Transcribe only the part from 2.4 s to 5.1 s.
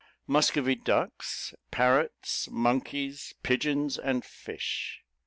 monkeys, pigeons, and fish.